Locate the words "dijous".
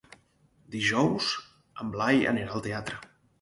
0.75-1.27